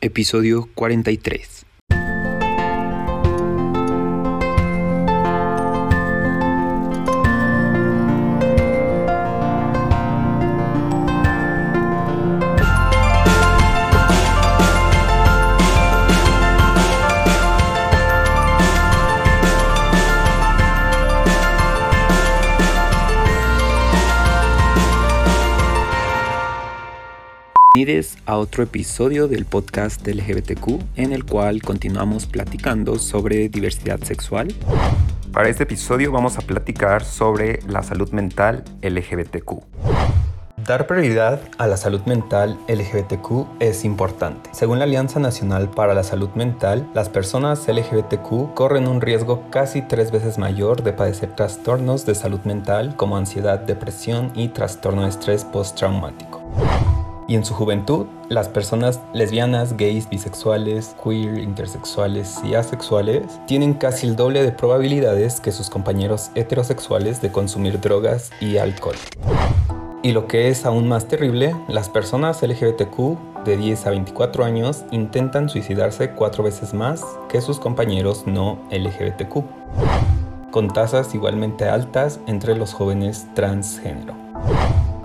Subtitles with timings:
[0.00, 1.69] episodio 43.
[27.80, 34.48] Bienvenidos a otro episodio del podcast LGBTQ en el cual continuamos platicando sobre diversidad sexual.
[35.32, 39.62] Para este episodio vamos a platicar sobre la salud mental LGBTQ.
[40.66, 44.50] Dar prioridad a la salud mental LGBTQ es importante.
[44.52, 49.80] Según la Alianza Nacional para la Salud Mental, las personas LGBTQ corren un riesgo casi
[49.80, 55.08] tres veces mayor de padecer trastornos de salud mental como ansiedad, depresión y trastorno de
[55.08, 56.42] estrés postraumático.
[57.30, 64.08] Y en su juventud, las personas lesbianas, gays, bisexuales, queer, intersexuales y asexuales tienen casi
[64.08, 68.96] el doble de probabilidades que sus compañeros heterosexuales de consumir drogas y alcohol.
[70.02, 74.82] Y lo que es aún más terrible, las personas LGBTQ de 10 a 24 años
[74.90, 82.56] intentan suicidarse cuatro veces más que sus compañeros no LGBTQ, con tasas igualmente altas entre
[82.56, 84.14] los jóvenes transgénero.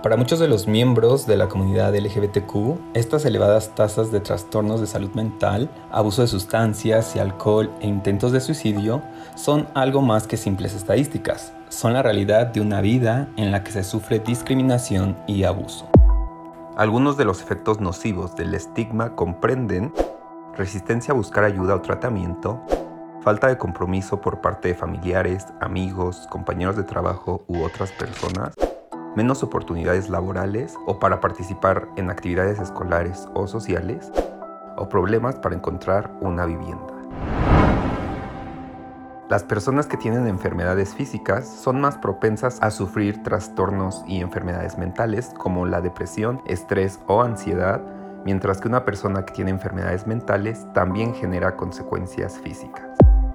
[0.05, 4.85] Para muchos de los miembros de la comunidad LGBTQ, estas elevadas tasas de trastornos de
[4.85, 9.01] salud mental, abuso de sustancias y alcohol e intentos de suicidio
[9.33, 11.53] son algo más que simples estadísticas.
[11.69, 15.89] Son la realidad de una vida en la que se sufre discriminación y abuso.
[16.77, 19.91] Algunos de los efectos nocivos del estigma comprenden
[20.55, 22.61] resistencia a buscar ayuda o tratamiento,
[23.23, 28.53] falta de compromiso por parte de familiares, amigos, compañeros de trabajo u otras personas,
[29.15, 34.11] menos oportunidades laborales o para participar en actividades escolares o sociales,
[34.77, 36.93] o problemas para encontrar una vivienda.
[39.29, 45.33] Las personas que tienen enfermedades físicas son más propensas a sufrir trastornos y enfermedades mentales
[45.37, 47.81] como la depresión, estrés o ansiedad,
[48.23, 52.85] mientras que una persona que tiene enfermedades mentales también genera consecuencias físicas.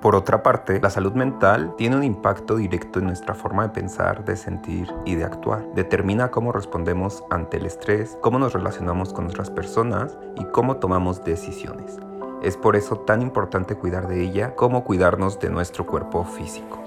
[0.00, 4.24] Por otra parte, la salud mental tiene un impacto directo en nuestra forma de pensar,
[4.24, 5.62] de sentir y de actuar.
[5.74, 11.22] Determina cómo respondemos ante el estrés, cómo nos relacionamos con otras personas y cómo tomamos
[11.22, 11.98] decisiones.
[12.42, 16.79] Es por eso tan importante cuidar de ella como cuidarnos de nuestro cuerpo físico.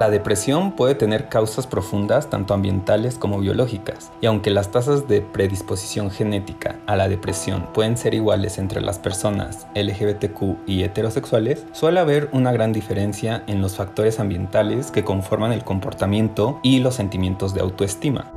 [0.00, 5.22] La depresión puede tener causas profundas tanto ambientales como biológicas, y aunque las tasas de
[5.22, 11.98] predisposición genética a la depresión pueden ser iguales entre las personas LGBTQ y heterosexuales, suele
[11.98, 17.52] haber una gran diferencia en los factores ambientales que conforman el comportamiento y los sentimientos
[17.52, 18.30] de autoestima.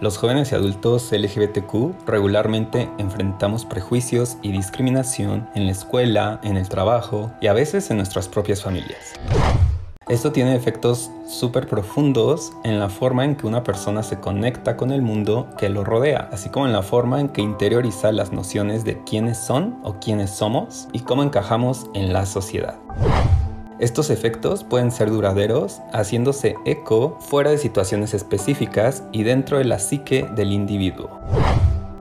[0.00, 6.68] Los jóvenes y adultos LGBTQ regularmente enfrentamos prejuicios y discriminación en la escuela, en el
[6.68, 9.14] trabajo y a veces en nuestras propias familias.
[10.08, 14.90] Esto tiene efectos súper profundos en la forma en que una persona se conecta con
[14.90, 18.86] el mundo que lo rodea, así como en la forma en que interioriza las nociones
[18.86, 22.76] de quiénes son o quiénes somos y cómo encajamos en la sociedad.
[23.80, 29.78] Estos efectos pueden ser duraderos, haciéndose eco fuera de situaciones específicas y dentro de la
[29.78, 31.10] psique del individuo.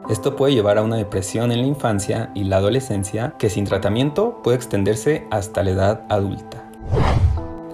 [0.09, 4.41] Esto puede llevar a una depresión en la infancia y la adolescencia que sin tratamiento
[4.44, 6.63] puede extenderse hasta la edad adulta.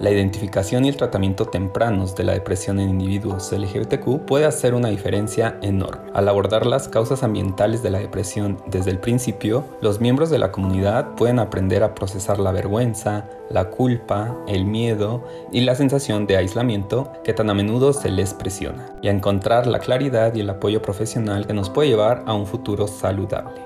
[0.04, 4.90] La identificación y el tratamiento tempranos de la depresión en individuos LGBTQ puede hacer una
[4.90, 6.10] diferencia enorme.
[6.12, 10.52] Al abordar las causas ambientales de la depresión desde el principio, los miembros de la
[10.52, 16.36] comunidad pueden aprender a procesar la vergüenza, la culpa, el miedo y la sensación de
[16.36, 20.50] aislamiento que tan a menudo se les presiona, y a encontrar la claridad y el
[20.50, 23.62] apoyo profesional que nos puede llevar a un futuro saludable.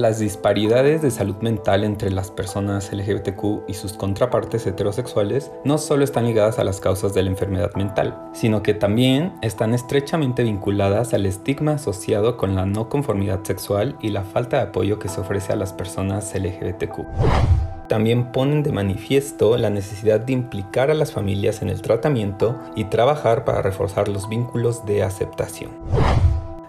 [0.00, 6.04] Las disparidades de salud mental entre las personas LGBTQ y sus contrapartes heterosexuales no solo
[6.04, 11.12] están ligadas a las causas de la enfermedad mental, sino que también están estrechamente vinculadas
[11.12, 15.20] al estigma asociado con la no conformidad sexual y la falta de apoyo que se
[15.20, 17.00] ofrece a las personas LGBTQ
[17.88, 22.84] también ponen de manifiesto la necesidad de implicar a las familias en el tratamiento y
[22.84, 25.72] trabajar para reforzar los vínculos de aceptación.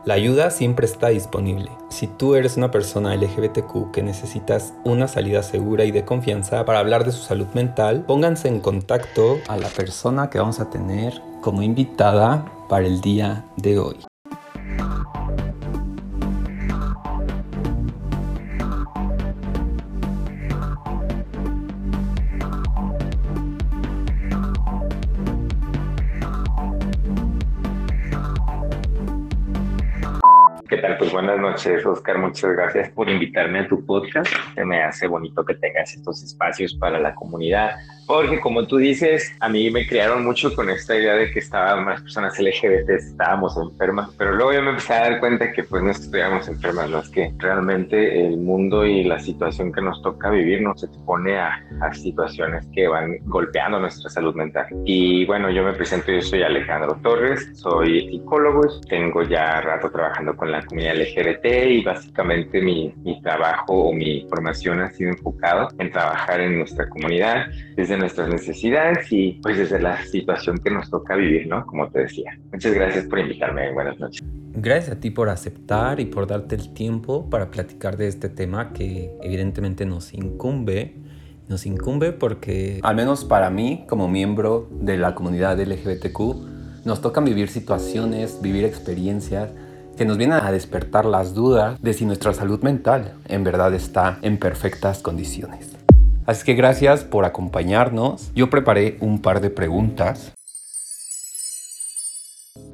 [0.03, 1.69] La ayuda siempre está disponible.
[1.89, 6.79] Si tú eres una persona LGBTQ que necesitas una salida segura y de confianza para
[6.79, 11.21] hablar de su salud mental, pónganse en contacto a la persona que vamos a tener
[11.41, 13.97] como invitada para el día de hoy.
[30.81, 30.97] Tal?
[30.97, 32.17] Pues buenas noches, Oscar.
[32.17, 34.31] Muchas gracias por invitarme a tu podcast.
[34.55, 37.71] Se me hace bonito que tengas estos espacios para la comunidad
[38.11, 41.85] porque como tú dices, a mí me criaron mucho con esta idea de que estaban
[41.85, 45.81] más personas LGBT, estábamos enfermas, pero luego yo me empecé a dar cuenta que pues
[45.81, 50.29] no estuviéramos enfermas, no es que realmente el mundo y la situación que nos toca
[50.29, 54.65] vivir nos expone a, a situaciones que van golpeando nuestra salud mental.
[54.83, 60.35] Y bueno, yo me presento, yo soy Alejandro Torres, soy psicólogo, tengo ya rato trabajando
[60.35, 65.67] con la comunidad LGBT y básicamente mi, mi trabajo o mi formación ha sido enfocado
[65.79, 70.89] en trabajar en nuestra comunidad desde nuestras necesidades y pues desde la situación que nos
[70.89, 71.65] toca vivir, ¿no?
[71.65, 72.31] Como te decía.
[72.53, 73.73] Muchas gracias por invitarme.
[73.73, 74.21] Buenas noches.
[74.53, 78.71] Gracias a ti por aceptar y por darte el tiempo para platicar de este tema
[78.71, 80.95] que evidentemente nos incumbe.
[81.49, 87.25] Nos incumbe porque, al menos para mí, como miembro de la comunidad LGBTQ, nos tocan
[87.25, 89.51] vivir situaciones, vivir experiencias
[89.97, 94.19] que nos vienen a despertar las dudas de si nuestra salud mental en verdad está
[94.21, 95.71] en perfectas condiciones.
[96.25, 98.31] Así que gracias por acompañarnos.
[98.35, 100.33] Yo preparé un par de preguntas.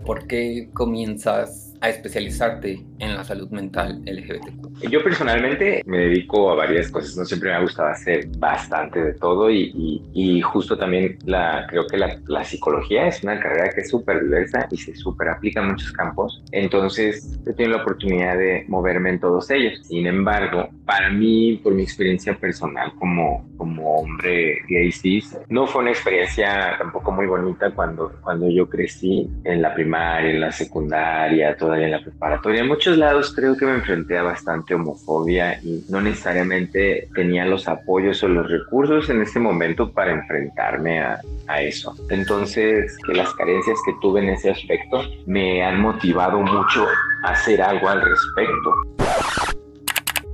[0.06, 4.90] ¿Por qué comienzas a especializarte en la salud mental LGBTQ?
[4.90, 9.14] Yo personalmente me dedico a varias cosas, no siempre me ha gustado hacer bastante de
[9.14, 13.82] todo y, y, justo también la, creo que la, la psicología es una carrera que
[13.82, 18.38] es súper diversa y se súper aplica en muchos campos, entonces he tenido la oportunidad
[18.38, 19.80] de moverme en todos ellos.
[19.84, 25.82] Sin embargo, para mí, por mi experiencia personal como, como hombre gay cis, no fue
[25.82, 31.56] una experiencia tampoco muy bonita cuando, cuando yo crecí en la primaria, en la secundaria,
[31.58, 32.62] todo todavía en la preparatoria.
[32.62, 37.68] En muchos lados creo que me enfrenté a bastante homofobia y no necesariamente tenía los
[37.68, 41.94] apoyos o los recursos en ese momento para enfrentarme a, a eso.
[42.10, 46.88] Entonces, que las carencias que tuve en ese aspecto me han motivado mucho
[47.24, 48.74] a hacer algo al respecto.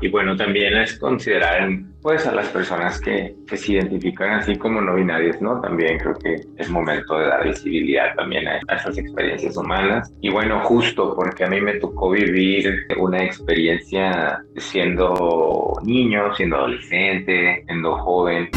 [0.03, 1.65] Y bueno, también es considerar
[2.01, 5.61] pues a las personas que, que, se identifican así como no binarias, ¿no?
[5.61, 10.13] También creo que es momento de dar visibilidad también a, esas experiencias humanas.
[10.19, 17.63] Y bueno, justo porque a mí me tocó vivir una experiencia siendo niño, siendo adolescente,
[17.65, 18.49] siendo joven,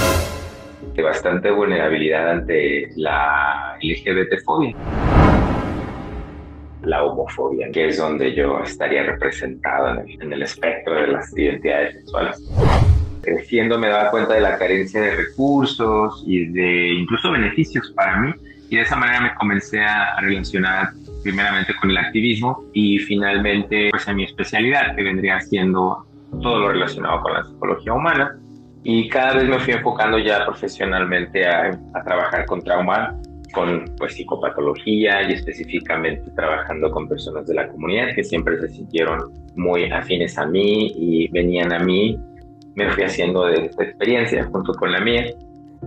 [0.95, 4.75] de bastante vulnerabilidad ante la LGBT-fobia
[6.87, 12.51] la homofobia, que es donde yo estaría representado en el, espectro de las identidades sexuales.
[13.23, 18.33] Creciendo me daba cuenta de la carencia de recursos y de incluso beneficios para mí
[18.71, 20.91] y de esa manera me comencé a relacionar
[21.23, 26.07] primeramente con el activismo y finalmente pues a mi especialidad que vendría siendo
[26.41, 28.39] todo lo relacionado con la psicología humana.
[28.85, 33.17] Y cada vez me fui enfocando ya profesionalmente a, a trabajar con trauma
[33.53, 39.33] con pues, psicopatología y específicamente trabajando con personas de la comunidad que siempre se sintieron
[39.55, 42.19] muy afines a mí y venían a mí.
[42.75, 45.33] Me fui haciendo de esta experiencia junto con la mía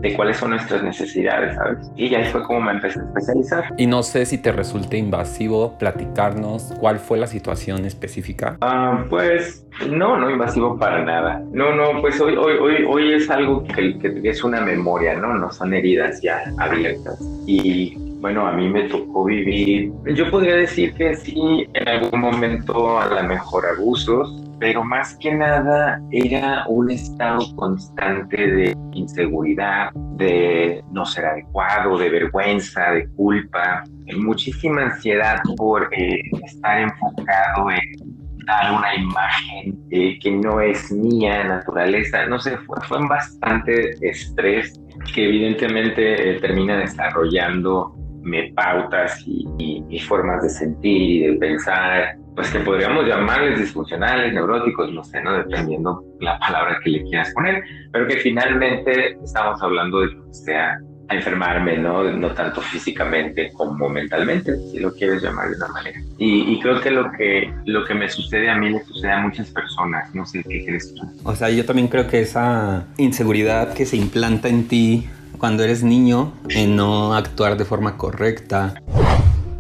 [0.01, 1.91] de cuáles son nuestras necesidades, ¿sabes?
[1.95, 3.73] Y ya fue como me empecé a especializar.
[3.77, 8.57] Y no sé si te resulta invasivo platicarnos cuál fue la situación específica.
[8.61, 11.41] Ah, pues no, no invasivo para nada.
[11.51, 15.35] No, no, pues hoy, hoy, hoy, hoy es algo que, que es una memoria, ¿no?
[15.35, 17.19] No son heridas ya abiertas.
[17.45, 22.99] Y bueno, a mí me tocó vivir, yo podría decir que sí, en algún momento
[22.99, 30.83] a lo mejor abusos, pero más que nada era un estado constante de inseguridad, de
[30.91, 33.83] no ser adecuado, de vergüenza, de culpa,
[34.17, 41.43] muchísima ansiedad por eh, estar enfocado en dar una imagen eh, que no es mía,
[41.43, 44.79] naturaleza, no sé, fue, fue bastante estrés
[45.13, 52.15] que evidentemente eh, termina desarrollando me pautas y, y, formas de sentir y de pensar,
[52.35, 55.33] pues que podríamos llamarles disfuncionales, neuróticos, no sé, ¿no?
[55.33, 60.79] Dependiendo la palabra que le quieras poner, pero que finalmente estamos hablando de que sea
[61.09, 62.03] a enfermarme, ¿no?
[62.03, 65.99] No tanto físicamente como mentalmente, si lo quieres llamar de una manera.
[66.19, 69.49] Y, creo que lo, que lo que me sucede a mí le sucede a muchas
[69.49, 71.01] personas, no sé qué crees tú.
[71.23, 75.09] O sea, yo también creo que esa inseguridad que se implanta en ti
[75.39, 78.75] cuando eres niño en no actuar de forma correcta.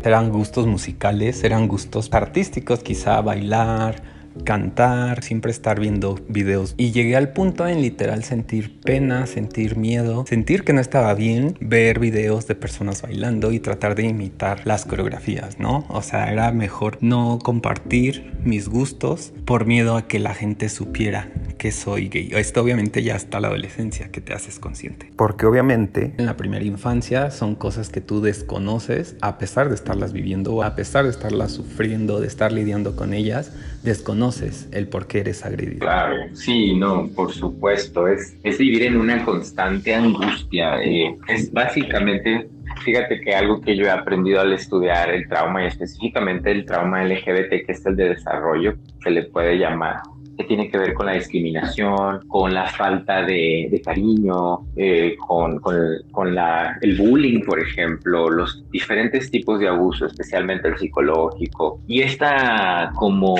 [0.03, 4.03] Eran gustos musicales, eran gustos artísticos, quizá bailar,
[4.43, 6.73] cantar, siempre estar viendo videos.
[6.77, 11.57] Y llegué al punto en literal sentir pena, sentir miedo, sentir que no estaba bien
[11.59, 15.85] ver videos de personas bailando y tratar de imitar las coreografías, ¿no?
[15.89, 21.29] O sea, era mejor no compartir mis gustos por miedo a que la gente supiera
[21.57, 22.31] que soy gay.
[22.33, 25.11] Esto obviamente ya hasta la adolescencia que te haces consciente.
[25.17, 30.13] Porque obviamente en la primera infancia son cosas que tú desconoces a pesar de estarlas
[30.13, 33.51] viviendo, a pesar de estarlas sufriendo, de estar lidiando con ellas,
[33.83, 34.28] desconoces
[34.71, 35.79] el por qué eres agredido.
[35.79, 38.07] Claro, sí, no, por supuesto.
[38.07, 40.81] Es, es vivir en una constante angustia.
[40.81, 42.47] Eh, es básicamente
[42.83, 47.03] Fíjate que algo que yo he aprendido al estudiar el trauma y específicamente el trauma
[47.03, 49.97] LGBT, que es el de desarrollo, se le puede llamar,
[50.37, 56.35] que tiene que ver con la discriminación, con la falta de, cariño, eh, con, con,
[56.35, 62.91] la, el bullying, por ejemplo, los diferentes tipos de abuso, especialmente el psicológico, y esta
[62.95, 63.35] como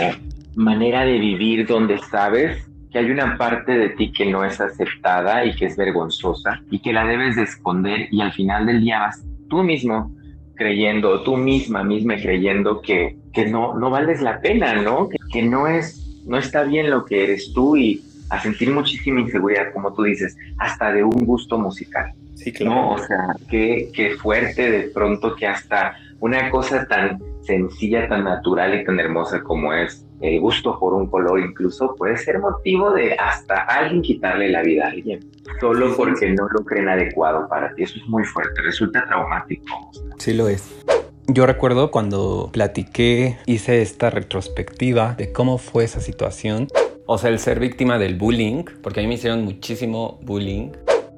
[0.55, 5.45] manera de vivir donde sabes que hay una parte de ti que no es aceptada
[5.45, 8.99] y que es vergonzosa y que la debes de esconder y al final del día
[8.99, 10.11] vas tú mismo
[10.55, 15.07] creyendo, tú misma misma creyendo que, que no, no vales la pena, ¿no?
[15.07, 19.21] Que, que, no es, no está bien lo que eres tú y a sentir muchísima
[19.21, 22.13] inseguridad, como tú dices, hasta de un gusto musical.
[22.35, 22.75] Sí, claro.
[22.75, 22.91] ¿no?
[22.91, 28.79] O sea, qué, qué fuerte de pronto que hasta una cosa tan sencilla, tan natural
[28.79, 33.13] y tan hermosa como es el gusto por un color incluso puede ser motivo de
[33.13, 35.19] hasta alguien quitarle la vida a alguien,
[35.59, 37.83] solo porque no lo creen adecuado para ti.
[37.83, 39.91] Eso es muy fuerte, resulta traumático.
[40.17, 40.83] Sí lo es.
[41.27, 46.67] Yo recuerdo cuando platiqué, hice esta retrospectiva de cómo fue esa situación.
[47.05, 50.71] O sea, el ser víctima del bullying, porque a mí me hicieron muchísimo bullying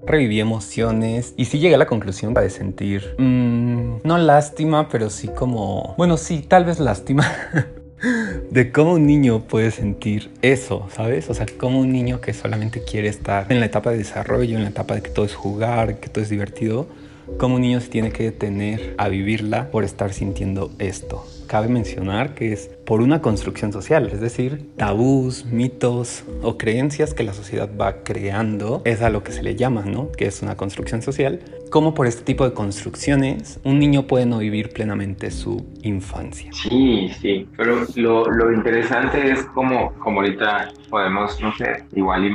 [0.04, 5.28] reviví emociones y sí llegué a la conclusión de sentir, mm, no lástima, pero sí
[5.28, 7.24] como, bueno, sí, tal vez lástima.
[8.50, 11.30] de cómo un niño puede sentir eso, ¿sabes?
[11.30, 14.64] O sea, cómo un niño que solamente quiere estar en la etapa de desarrollo, en
[14.64, 16.88] la etapa de que todo es jugar, que todo es divertido,
[17.38, 22.34] cómo un niño se tiene que detener a vivirla por estar sintiendo esto cabe mencionar
[22.34, 27.70] que es por una construcción social, es decir, tabús, mitos o creencias que la sociedad
[27.78, 30.14] va creando, es a lo que se le llama, ¿no?
[30.14, 31.42] Que es una construcción social.
[31.72, 36.52] Como por este tipo de construcciones un niño puede no vivir plenamente su infancia.
[36.52, 42.30] Sí, sí, pero lo, interesante es como, como ahorita podemos, no sé, igual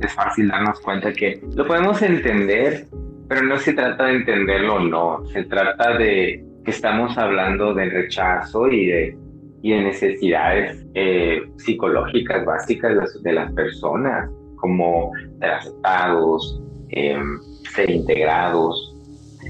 [0.00, 2.86] es fácil darnos cuenta que lo podemos entender,
[3.28, 8.68] pero no se trata de entenderlo no, se trata de que estamos hablando del rechazo
[8.68, 9.18] y de,
[9.62, 18.94] y de necesidades eh, psicológicas básicas de, las personas, como ser aceptados, em, ser integrados.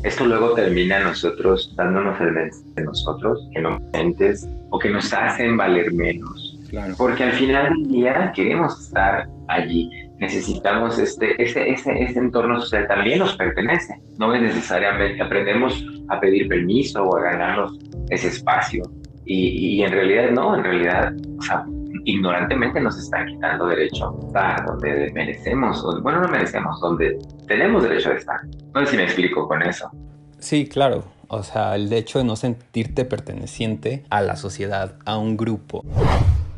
[0.05, 5.13] Esto luego termina nosotros dándonos el mensaje de nosotros, que no mentes o que nos
[5.13, 6.59] hacen valer menos.
[6.99, 12.87] Porque al final del día queremos estar allí necesitamos este, ese, ese, ese entorno social
[12.89, 14.01] también nos pertenece.
[14.19, 17.79] No es necesariamente aprendemos a pedir permiso o a ganarnos
[18.11, 18.83] ese espacio.
[19.25, 21.67] Y, y en realidad no, en realidad, o sea,
[22.07, 27.83] ignorantemente nos están quitando derecho a estar donde merecemos, o, bueno, no merecemos, donde tenemos
[27.83, 28.41] derecho a estar.
[28.75, 29.91] No sé si me explico con eso.
[30.39, 31.05] Sí, claro.
[31.29, 35.83] O sea, el hecho de no sentirte perteneciente a la sociedad, a un grupo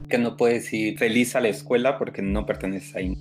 [0.09, 3.17] que no puedes ir feliz a la escuela porque no perteneces ahí.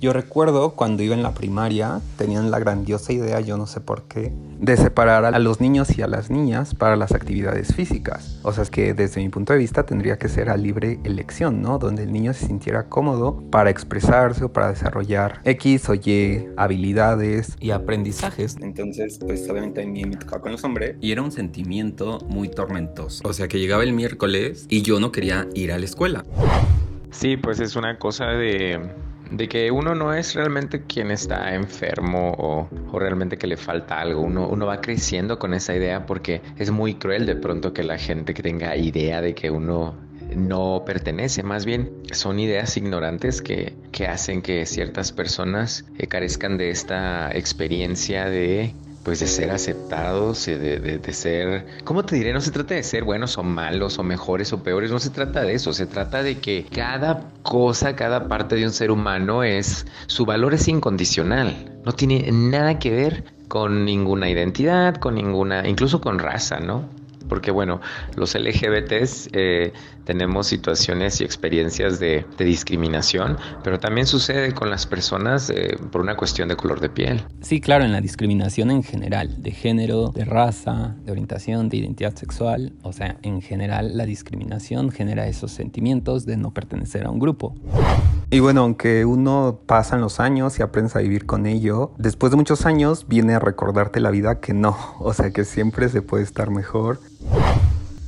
[0.00, 4.02] Yo recuerdo cuando iba en la primaria, tenían la grandiosa idea, yo no sé por
[4.02, 8.38] qué, de separar a los niños y a las niñas para las actividades físicas.
[8.42, 11.62] O sea, es que desde mi punto de vista tendría que ser a libre elección,
[11.62, 11.78] ¿no?
[11.78, 17.56] Donde el niño se sintiera cómodo para expresarse o para desarrollar X o Y habilidades
[17.60, 18.56] y aprendizajes.
[18.60, 22.48] Entonces, pues obviamente a mí me tocaba con los hombres y era un sentimiento muy
[22.48, 23.26] tormentoso.
[23.26, 26.24] O sea, que llegaba el miércoles y yo no quería ir a la escuela.
[27.10, 28.90] Sí, pues es una cosa de
[29.36, 34.20] de que uno no es realmente quien está enfermo o, realmente que le falta algo.
[34.20, 37.98] Uno, uno va creciendo con esa idea porque es muy cruel de pronto que la
[37.98, 39.94] gente que tenga idea de que uno
[40.34, 46.56] no pertenece, más bien son ideas ignorantes que, que hacen que ciertas personas eh, carezcan
[46.56, 48.74] de esta experiencia de
[49.04, 52.32] pues de ser aceptados, de, de, ser, ¿cómo te diré?
[52.32, 55.42] No se trata de ser buenos o malos o mejores o peores, no se trata
[55.42, 59.86] de eso, se trata de que cada cosa, cada parte de un ser humano es,
[60.06, 66.00] su valor es incondicional, no tiene nada que ver con ninguna identidad, con ninguna, incluso
[66.00, 66.88] con raza, ¿no?
[67.28, 67.82] Porque bueno,
[68.16, 69.72] los LGBTs eh,
[70.04, 76.14] tenemos situaciones y experiencias de, discriminación, pero también sucede con las personas eh, por una
[76.16, 77.24] cuestión de color de piel.
[77.40, 82.14] Sí, claro, en la discriminación en general, de género, de raza, de orientación, de identidad
[82.14, 87.18] sexual, o sea, en general la discriminación genera esos sentimientos de no pertenecer a un
[87.18, 87.54] grupo.
[88.30, 92.30] Y bueno, aunque uno pasa en los años y aprendes a vivir con ello, después
[92.30, 96.02] de muchos años viene a recordarte la vida que no, o sea que siempre se
[96.02, 97.00] puede estar mejor.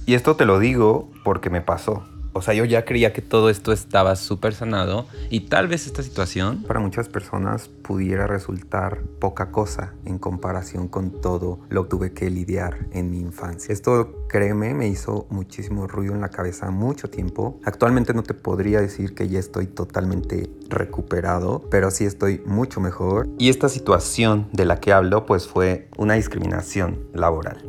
[0.06, 2.04] Y esto te lo digo porque me pasó.
[2.32, 6.02] O sea, yo ya creía que todo esto estaba súper sanado y tal vez esta
[6.02, 12.12] situación para muchas personas pudiera resultar poca cosa en comparación con todo lo que tuve
[12.12, 13.72] que lidiar en mi infancia.
[13.72, 17.58] Esto, créeme, me hizo muchísimo ruido en la cabeza mucho tiempo.
[17.64, 23.28] Actualmente no te podría decir que ya estoy totalmente recuperado, pero sí estoy mucho mejor.
[23.38, 27.64] Y esta situación de la que hablo pues fue una discriminación laboral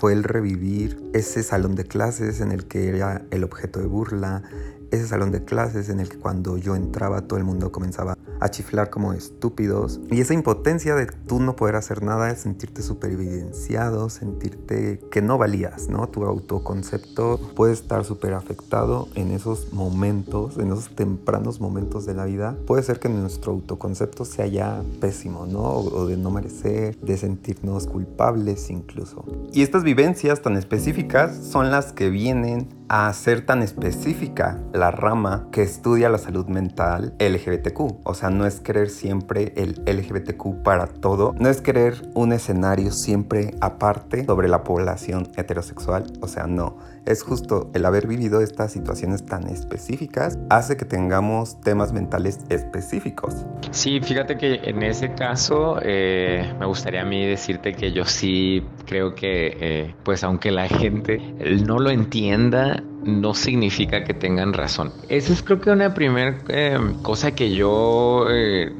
[0.00, 4.42] fue el revivir ese salón de clases en el que era el objeto de burla,
[4.90, 8.48] ese salón de clases en el que cuando yo entraba todo el mundo comenzaba a
[8.50, 10.00] chiflar como estúpidos.
[10.10, 15.38] Y esa impotencia de tú no poder hacer nada, sentirte súper evidenciado, sentirte que no
[15.38, 16.08] valías, ¿no?
[16.08, 22.24] Tu autoconcepto puede estar súper afectado en esos momentos, en esos tempranos momentos de la
[22.24, 22.56] vida.
[22.66, 25.62] Puede ser que nuestro autoconcepto sea ya pésimo, ¿no?
[25.62, 29.24] O de no merecer, de sentirnos culpables incluso.
[29.52, 35.46] Y estas vivencias tan específicas son las que vienen a ser tan específica la rama
[35.52, 38.00] que estudia la salud mental LGBTQ.
[38.02, 42.90] O sea, no es querer siempre el LGBTQ para todo, no es querer un escenario
[42.90, 46.12] siempre aparte sobre la población heterosexual.
[46.20, 46.78] O sea, no
[47.10, 53.34] es justo el haber vivido estas situaciones tan específicas hace que tengamos temas mentales específicos.
[53.70, 58.62] Sí, fíjate que en ese caso eh, me gustaría a mí decirte que yo sí
[58.86, 61.18] creo que, eh, pues aunque la gente
[61.64, 64.92] no lo entienda, no significa que tengan razón.
[65.08, 68.72] Esa es creo que una primera eh, cosa que yo, eh,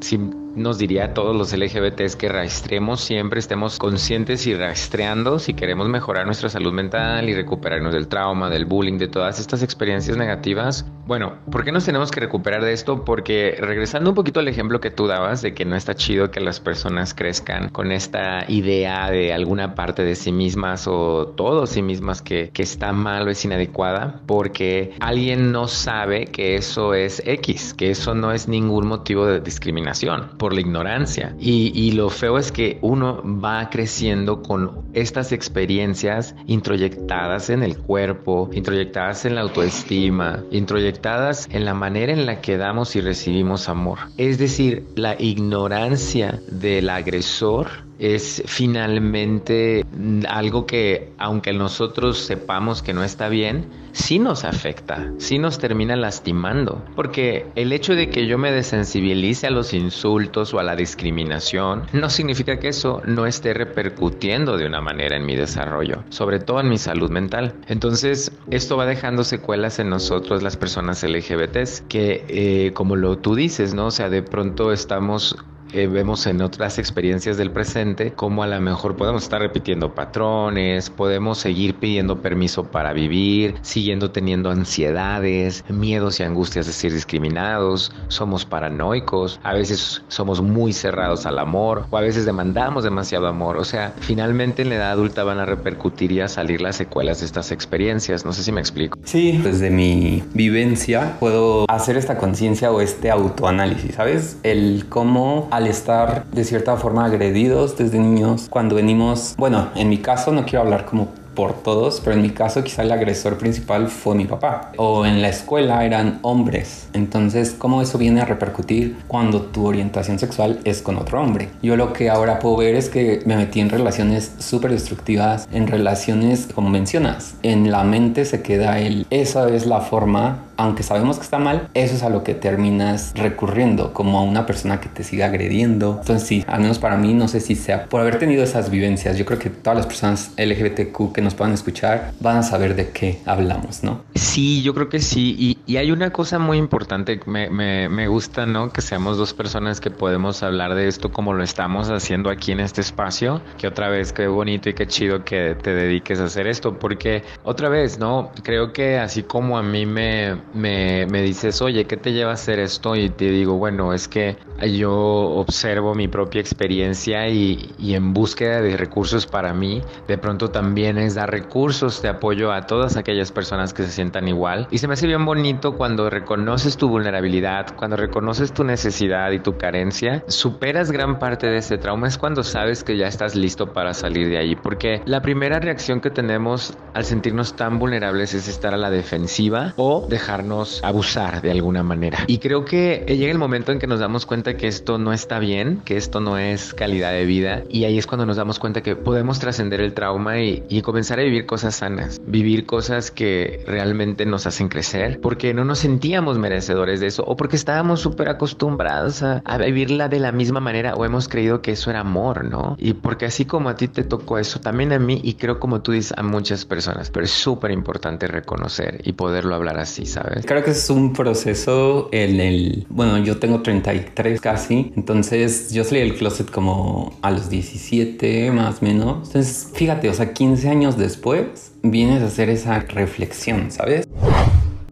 [0.60, 5.88] nos diría a todos los LGBTs que rastreemos siempre, estemos conscientes y rastreando si queremos
[5.88, 10.84] mejorar nuestra salud mental y recuperarnos del trauma, del bullying, de todas estas experiencias negativas.
[11.06, 13.04] Bueno, ¿por qué nos tenemos que recuperar de esto?
[13.04, 16.40] Porque regresando un poquito al ejemplo que tú dabas de que no está chido que
[16.40, 21.82] las personas crezcan con esta idea de alguna parte de sí mismas o todo sí
[21.82, 27.22] mismas que, que está mal o es inadecuada, porque alguien no sabe que eso es
[27.24, 31.34] X, que eso no es ningún motivo de discriminación por la ignorancia.
[31.38, 38.48] Y, lo feo es que uno va creciendo con estas experiencias introyectadas en el cuerpo,
[38.52, 43.98] introyectadas en la autoestima, introyectadas en la manera en la que damos y recibimos amor.
[44.16, 49.84] Es decir, la ignorancia del agresor es finalmente
[50.26, 55.96] algo que, aunque nosotros sepamos que no está bien, sí nos afecta, sí nos termina
[55.96, 56.82] lastimando.
[56.96, 61.82] Porque el hecho de que yo me desensibilice a los insultos o a la discriminación
[61.92, 66.60] no significa que eso no esté repercutiendo de una manera en mi desarrollo, sobre todo
[66.60, 67.54] en mi salud mental.
[67.68, 73.34] Entonces, esto va dejando secuelas en nosotros, las personas LGBTs, que eh, como lo tú
[73.34, 73.86] dices, ¿no?
[73.86, 75.36] O sea, de pronto estamos
[75.72, 80.90] eh, vemos en otras experiencias del presente como a lo mejor podemos estar repitiendo patrones,
[80.90, 87.92] podemos seguir pidiendo permiso para vivir, siguiendo teniendo ansiedades, miedos y angustias de ser discriminados,
[88.08, 93.56] somos paranoicos, a veces somos muy cerrados al amor o a veces demandamos demasiado amor.
[93.56, 97.20] O sea, finalmente en la edad adulta van a repercutir y a salir las secuelas
[97.20, 98.24] de estas experiencias.
[98.24, 98.98] No sé si me explico.
[99.04, 104.38] Sí, desde mi vivencia puedo hacer esta conciencia o este autoanálisis, ¿sabes?
[104.42, 109.98] El cómo al estar de cierta forma agredidos desde niños, cuando venimos, bueno, en mi
[109.98, 113.88] caso no quiero hablar como por todos, pero en mi caso quizá el agresor principal
[113.88, 114.72] fue mi papá.
[114.76, 116.88] O en la escuela eran hombres.
[116.92, 121.50] Entonces, ¿cómo eso viene a repercutir cuando tu orientación sexual es con otro hombre?
[121.62, 125.66] Yo lo que ahora puedo ver es que me metí en relaciones súper destructivas, en
[125.66, 131.16] relaciones, como mencionas, en la mente se queda el, esa es la forma aunque sabemos
[131.16, 134.88] que está mal, eso es a lo que terminas recurriendo, como a una persona que
[134.88, 135.96] te siga agrediendo.
[136.00, 139.16] Entonces sí, al menos para mí, no sé si sea por haber tenido esas vivencias.
[139.16, 142.90] Yo creo que todas las personas LGBTQ que nos puedan escuchar van a saber de
[142.90, 144.02] qué hablamos, ¿no?
[144.14, 145.56] Sí, yo creo que sí.
[145.66, 148.70] Y, hay una cosa muy importante, me, me gusta, ¿no?
[148.70, 152.60] Que seamos dos personas que podemos hablar de esto como lo estamos haciendo aquí en
[152.60, 153.40] este espacio.
[153.56, 157.22] Que otra vez, qué bonito y qué chido que te dediques a hacer esto, porque
[157.44, 158.30] otra vez, ¿no?
[158.42, 162.34] Creo que así como a mí me, me, me, dices, oye, ¿qué te lleva a
[162.34, 162.96] hacer esto?
[162.96, 164.36] Y te digo, bueno, es que
[164.72, 170.50] yo observo mi propia experiencia y, y, en búsqueda de recursos para mí, de pronto
[170.50, 174.68] también es dar recursos de apoyo a todas aquellas personas que se sientan igual.
[174.70, 179.38] Y se me hace bien bonito cuando reconoces tu vulnerabilidad, cuando reconoces tu necesidad y
[179.38, 183.72] tu carencia, superas gran parte de ese trauma, es cuando sabes que ya estás listo
[183.72, 184.56] para salir de ahí.
[184.56, 189.74] Porque la primera reacción que tenemos al sentirnos tan vulnerables es estar a la defensiva
[189.76, 190.39] o dejar
[190.82, 192.18] abusar de alguna manera.
[192.26, 195.38] Y creo que llega el momento en que nos damos cuenta que esto no está
[195.38, 198.82] bien, que esto no es calidad de vida y ahí es cuando nos damos cuenta
[198.82, 203.64] que podemos trascender el trauma y, y comenzar a vivir cosas sanas, vivir cosas que
[203.66, 208.28] realmente nos hacen crecer, porque no nos sentíamos merecedores de eso o porque estábamos súper
[208.28, 212.44] acostumbrados a, a, vivirla de la misma manera o hemos creído que eso era amor,
[212.44, 212.76] ¿no?
[212.78, 215.82] Y porque así como a ti te tocó eso, también a mí y creo como
[215.82, 220.19] tú dices a muchas personas, pero es súper importante reconocer y poderlo hablar así, ¿sabes?
[220.44, 226.00] Creo que es un proceso en el, bueno, yo tengo 33 casi, entonces yo salí
[226.00, 230.96] del closet como a los 17 más o menos, entonces fíjate, o sea, 15 años
[230.96, 234.06] después vienes a hacer esa reflexión, ¿sabes?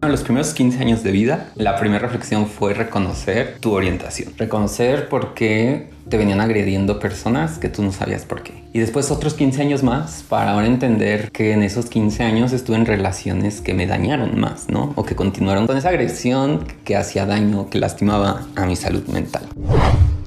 [0.01, 4.31] En los primeros 15 años de vida, la primera reflexión fue reconocer tu orientación.
[4.37, 8.63] Reconocer por qué te venían agrediendo personas que tú no sabías por qué.
[8.73, 12.77] Y después otros 15 años más para ahora entender que en esos 15 años estuve
[12.77, 14.93] en relaciones que me dañaron más, ¿no?
[14.95, 19.43] O que continuaron con esa agresión que hacía daño, que lastimaba a mi salud mental.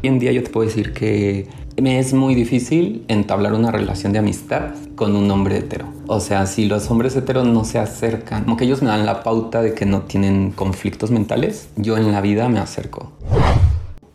[0.02, 1.48] Hoy en día yo te puedo decir que
[1.80, 5.86] me es muy difícil entablar una relación de amistad con un hombre hetero.
[6.06, 9.22] O sea, si los hombres heteros no se acercan, como que ellos me dan la
[9.22, 13.12] pauta de que no tienen conflictos mentales, yo en la vida me acerco.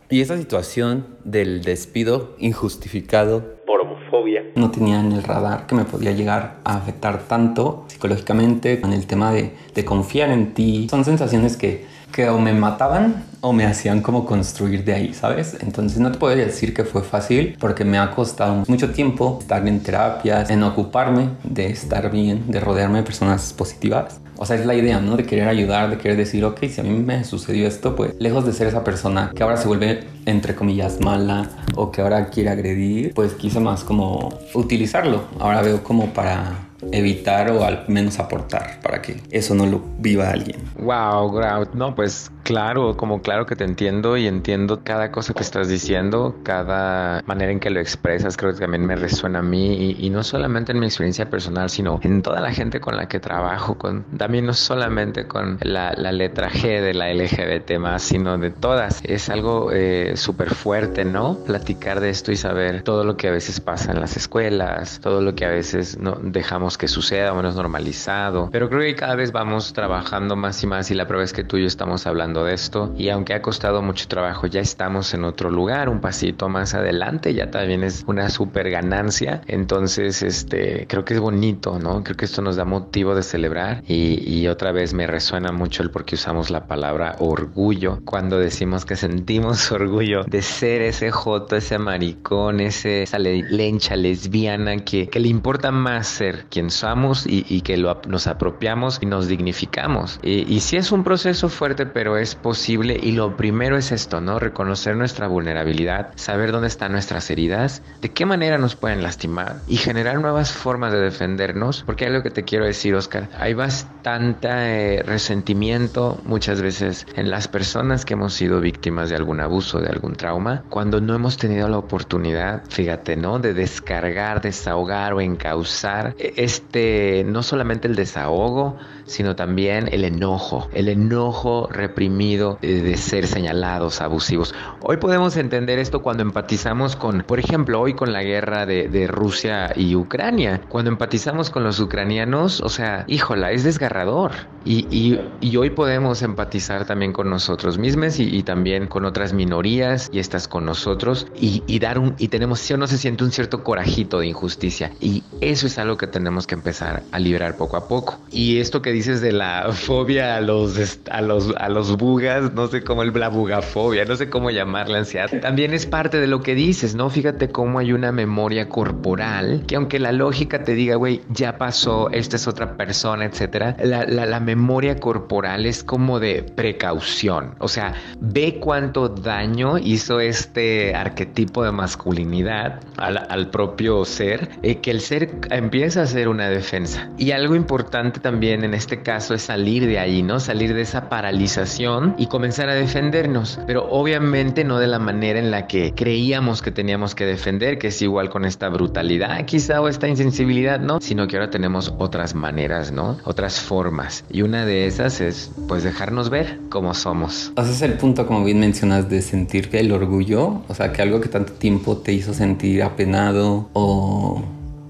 [0.09, 5.83] Y esa situación del despido injustificado por homofobia no tenía en el radar que me
[5.83, 10.87] podía llegar a afectar tanto psicológicamente con el tema de, de confiar en ti.
[10.89, 15.57] Son sensaciones que, que o me mataban o me hacían como construir de ahí, ¿sabes?
[15.59, 19.67] Entonces no te puedo decir que fue fácil porque me ha costado mucho tiempo estar
[19.67, 24.21] en terapias, en ocuparme de estar bien, de rodearme de personas positivas.
[24.38, 25.17] O sea, es la idea, ¿no?
[25.17, 28.45] De querer ayudar, de querer decir, ok, si a mí me sucedió esto, pues lejos
[28.45, 32.50] de ser esa persona que ahora se vuelve, entre comillas, mala o que ahora quiere
[32.50, 35.23] agredir, pues quise más como utilizarlo.
[35.39, 40.29] Ahora veo como para evitar o al menos aportar para que eso no lo viva
[40.29, 40.57] alguien.
[40.77, 41.67] Wow, wow.
[41.73, 46.35] No, pues claro, como claro que te entiendo y entiendo cada cosa que estás diciendo,
[46.43, 50.23] cada manera en que lo expresas, creo que también me resuena a mí y, no
[50.23, 54.03] solamente en mi experiencia personal, sino en toda la gente con la que trabajo, con
[54.17, 59.01] también no solamente con la, la letra G de la LGBT más, sino de todas.
[59.03, 61.37] Es algo eh, súper fuerte, ¿no?
[61.45, 65.21] Platicar de esto y saber todo lo que a veces pasa en las escuelas, todo
[65.21, 68.49] lo que a veces no dejamos que suceda o menos normalizado.
[68.51, 71.43] Pero creo que cada vez vamos trabajando más y más y la prueba es que
[71.43, 75.13] tú y yo estamos hablando de esto y aunque ha costado mucho trabajo ya estamos
[75.13, 79.41] en otro lugar, un pasito más adelante, ya también es una super ganancia.
[79.45, 82.03] Entonces, este, creo que es bonito, ¿no?
[82.03, 85.84] Creo que esto nos da motivo de celebrar y, y otra vez me resuena mucho
[85.84, 91.12] el por qué usamos la palabra orgullo cuando decimos que sentimos orgullo de ser ese
[91.12, 97.27] joto, ese maricón, ese, esa lencha lesbiana que, que le importa más ser quien somos
[97.27, 100.19] y, y que lo, nos apropiamos y nos dignificamos.
[100.23, 104.21] Y, y sí es un proceso fuerte, pero es posible y lo primero es esto,
[104.21, 104.39] ¿no?
[104.39, 109.77] Reconocer nuestra vulnerabilidad, saber dónde están nuestras heridas, de qué manera nos pueden lastimar y
[109.77, 114.47] generar nuevas formas de defendernos, porque hay algo que te quiero decir, Oscar, hay bastante
[114.49, 119.89] eh, resentimiento muchas veces en las personas que hemos sido víctimas de algún abuso, de
[119.89, 123.37] algún trauma, cuando no hemos tenido la oportunidad, fíjate, ¿no?
[123.37, 126.15] De descargar, desahogar o encauzar
[126.47, 133.99] este, no solamente el desahogo, sino también el enojo, el enojo reprimido de ser señalados,
[133.99, 134.55] abusivos.
[134.81, 139.73] Hoy podemos entender esto cuando empatizamos con, por ejemplo, hoy con la guerra de, Rusia
[139.75, 144.31] y Ucrania, cuando empatizamos con los ucranianos, o sea, híjola, es desgarrador.
[144.63, 150.10] Y, y, y hoy podemos empatizar también con nosotros mismos y, también con otras minorías
[150.13, 153.31] y estas con nosotros y dar un, y tenemos, si o no se siente un
[153.31, 154.91] cierto corajito de injusticia.
[154.99, 158.19] Y eso es algo que tenemos que empezar a liberar poco a poco.
[158.32, 162.67] Y esto que dices de la fobia a los, a los, a los bugas, no
[162.67, 166.56] sé cómo la bugafobia, no sé cómo llamarla ansiedad, también es parte de lo que
[166.56, 167.10] dices, ¿no?
[167.10, 172.10] Fíjate cómo hay una memoria corporal que aunque la lógica te diga, güey, ya pasó,
[172.12, 177.67] esta es otra persona, etcétera, la, la, la memoria corporal es como de precaución, o
[177.67, 184.91] sea, ve cuánto daño hizo este arquetipo de masculinidad al, al propio ser, eh, que
[184.91, 187.09] el ser empieza a ser una defensa.
[187.17, 190.39] Y algo importante también en este caso es salir de ahí, ¿no?
[190.39, 195.51] Salir de esa paralización y comenzar a defendernos, pero obviamente no de la manera en
[195.51, 199.07] la que creíamos que teníamos que defender, que es igual con esta brutalidad
[199.45, 200.99] quizá o esta insensibilidad, ¿no?
[201.01, 203.17] Sino que ahora tenemos otras maneras, ¿no?
[203.23, 204.23] Otras formas.
[204.29, 207.51] Y una de esas es pues dejarnos ver como somos.
[207.57, 211.01] Ese es el punto, como bien mencionas, de sentir que el orgullo, o sea, que
[211.01, 214.43] algo que tanto tiempo te hizo sentir apenado o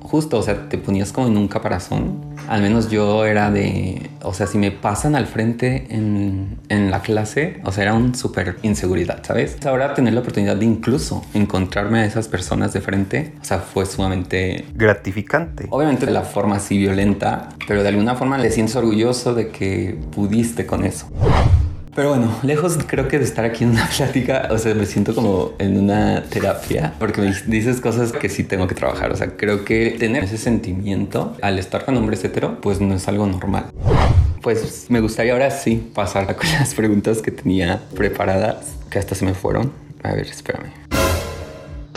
[0.07, 2.25] justo, o sea, te ponías como en un caparazón.
[2.47, 7.01] Al menos yo era de, o sea, si me pasan al frente en, en la
[7.01, 9.57] clase, o sea, era un súper inseguridad, ¿sabes?
[9.65, 13.85] Ahora tener la oportunidad de incluso encontrarme a esas personas de frente, o sea, fue
[13.85, 15.67] sumamente gratificante.
[15.69, 19.97] Obviamente de la forma así violenta, pero de alguna forma le sientes orgulloso de que
[20.11, 21.07] pudiste con eso.
[21.97, 25.15] Pero bueno, lejos creo que de estar aquí en una plática, o sea, me siento
[25.15, 29.11] como en una terapia, porque me dices cosas que sí tengo que trabajar.
[29.11, 33.07] O sea, creo que tener ese sentimiento al estar con hombres hetero, pues no es
[33.07, 33.71] algo normal.
[34.43, 39.33] Pues me gustaría ahora sí pasar las preguntas que tenía preparadas, que hasta se me
[39.33, 39.71] fueron.
[40.03, 40.96] A ver, espérame.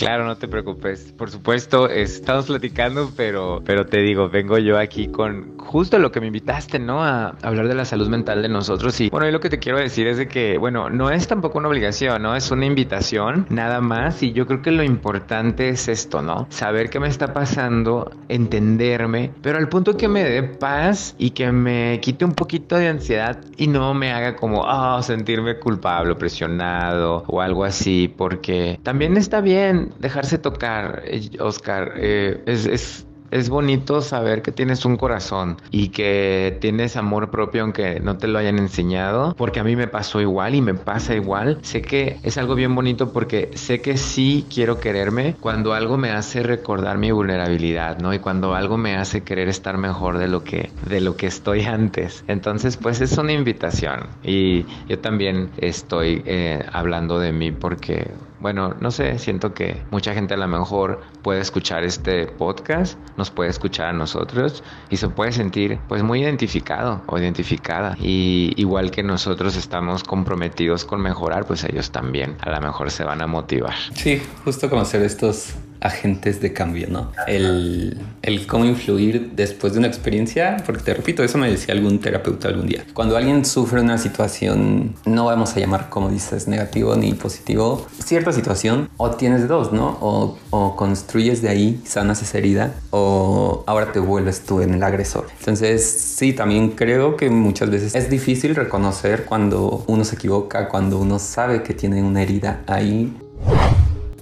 [0.00, 1.12] Claro, no te preocupes.
[1.12, 6.20] Por supuesto, estamos platicando, pero, pero te digo, vengo yo aquí con justo lo que
[6.20, 7.04] me invitaste, ¿no?
[7.04, 8.98] A hablar de la salud mental de nosotros.
[9.02, 12.22] Y bueno, lo que te quiero decir es que, bueno, no es tampoco una obligación,
[12.22, 12.34] ¿no?
[12.34, 14.22] Es una invitación, nada más.
[14.22, 16.46] Y yo creo que lo importante es esto, ¿no?
[16.48, 21.52] Saber qué me está pasando, entenderme, pero al punto que me dé paz y que
[21.52, 27.24] me quite un poquito de ansiedad y no me haga como, oh, sentirme culpable, presionado
[27.26, 31.94] o algo así, porque también está bien dejarse tocar, eh, Oscar.
[31.96, 37.62] Eh, es, es, es bonito saber que tienes un corazón y que tienes amor propio
[37.62, 41.14] aunque no te lo hayan enseñado, porque a mí me pasó igual y me pasa
[41.14, 41.58] igual.
[41.62, 46.10] Sé que es algo bien bonito porque sé que sí quiero quererme cuando algo me
[46.10, 48.12] hace recordar mi vulnerabilidad, ¿no?
[48.12, 51.62] Y cuando algo me hace querer estar mejor de lo que de lo que estoy
[51.62, 52.24] antes.
[52.26, 58.74] Entonces, pues es una invitación y yo también estoy eh, hablando de mí porque bueno,
[58.80, 63.50] no sé, siento que mucha gente a lo mejor puede escuchar este podcast, nos puede
[63.50, 67.96] escuchar a nosotros y se puede sentir pues muy identificado o identificada.
[68.00, 73.04] Y igual que nosotros estamos comprometidos con mejorar, pues ellos también a lo mejor se
[73.04, 73.74] van a motivar.
[73.94, 77.12] Sí, justo conocer estos agentes de cambio, ¿no?
[77.26, 81.98] El, el, cómo influir después de una experiencia, porque te repito, eso me decía algún
[82.00, 82.84] terapeuta algún día.
[82.94, 88.32] Cuando alguien sufre una situación, no vamos a llamar, como dices, negativo ni positivo, cierta
[88.32, 89.98] situación, o tienes dos, ¿no?
[90.00, 94.82] O, o construyes de ahí, sanas esa herida, o ahora te vuelves tú en el
[94.82, 95.28] agresor.
[95.38, 100.98] Entonces, sí, también creo que muchas veces es difícil reconocer cuando uno se equivoca, cuando
[100.98, 103.12] uno sabe que tiene una herida ahí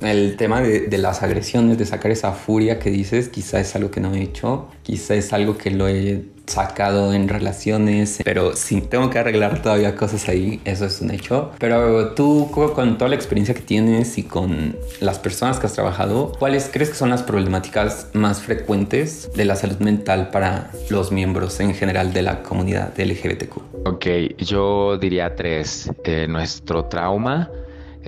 [0.03, 4.01] el tema de, las agresiones, de sacar esa furia que dices, quizá es algo que
[4.01, 9.11] no he hecho, quizá es algo que lo he sacado en relaciones, pero sí, tengo
[9.11, 11.53] que arreglar todavía cosas ahí, eso es un hecho.
[11.59, 16.33] Pero tú, con toda la experiencia que tienes y con las personas que has trabajado,
[16.39, 21.61] ¿cuáles crees que son las problemáticas más frecuentes de la salud mental para los miembros
[21.61, 23.87] en general de la comunidad LGBTQ?
[23.87, 24.07] Ok,
[24.39, 25.91] yo diría tres.
[26.05, 27.51] Eh, nuestro trauma,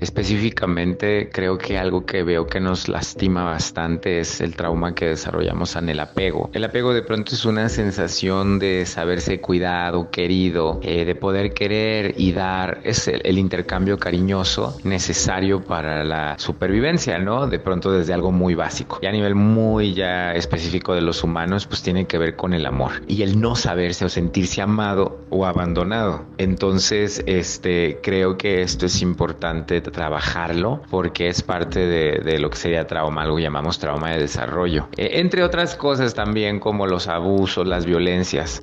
[0.01, 5.77] Específicamente creo que algo que veo que nos lastima bastante es el trauma que desarrollamos
[5.77, 6.51] en el apego.
[6.55, 12.15] El apego de pronto es una sensación de saberse cuidado, querido, eh, de poder querer
[12.17, 12.81] y dar.
[12.85, 17.47] Es el, intercambio cariñoso necesario para la supervivencia, ¿no?
[17.47, 18.99] De pronto desde algo muy básico.
[19.03, 22.67] Y a nivel muy ya específico de los humanos, pues tiene que ver con el
[22.67, 26.25] amor y el no saberse o sentirse amado o abandonado.
[26.39, 32.87] Entonces, este, creo que esto es importante trabajarlo porque es parte de, lo que sería
[32.87, 34.89] trauma, algo que llamamos trauma de desarrollo.
[34.97, 38.63] E, entre otras cosas también como los abusos, las violencias.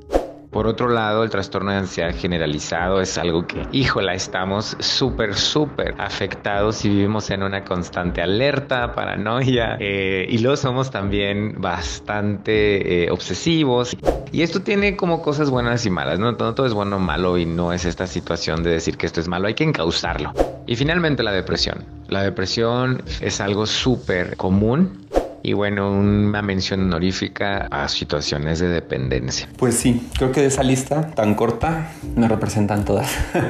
[0.51, 5.95] Por otro lado, el trastorno de ansiedad generalizado es algo que, híjola, estamos súper, súper
[5.97, 13.11] afectados y vivimos en una constante alerta, paranoia, eh, y lo somos también bastante eh,
[13.11, 13.95] obsesivos.
[14.31, 16.31] Y esto tiene como cosas buenas y malas, ¿no?
[16.31, 19.19] No todo es bueno o malo y no es esta situación de decir que esto
[19.19, 20.33] es malo, hay que encauzarlo.
[20.65, 21.85] Y finalmente la depresión.
[22.07, 25.07] La depresión es algo súper común
[25.47, 29.47] y bueno, una mención honorífica a situaciones de dependencia.
[29.55, 33.09] Pues sí, creo que de esa lista tan corta me representan todas.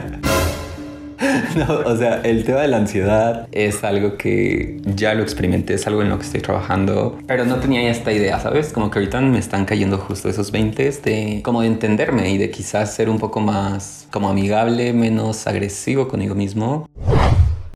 [1.56, 5.88] No, o sea, el tema de la ansiedad es algo que ya lo experimenté, es
[5.88, 8.72] algo en lo que estoy trabajando, pero no tenía esta idea, ¿sabes?
[8.72, 12.52] Como que ahorita me están cayendo justo esos 20 de como de entenderme y de
[12.52, 16.88] quizás ser un poco más como amigable, menos agresivo conmigo mismo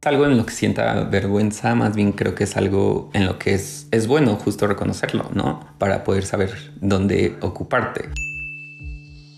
[0.10, 3.54] algo en lo que sienta vergüenza, más bien creo que es algo en lo que
[3.54, 5.60] es, es bueno justo reconocerlo, ¿no?
[5.78, 8.10] Para poder saber dónde ocuparte.